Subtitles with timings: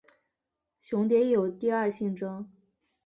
[0.79, 2.51] 雄蝶有第二性征。